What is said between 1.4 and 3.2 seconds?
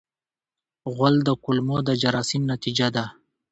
کولمو د جراثیم نتیجه ده.